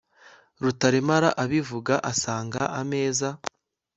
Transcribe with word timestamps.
rutaremara 0.61 1.29
abivuga 1.43 1.95
asanga 2.11 2.61
ameza 2.81 3.29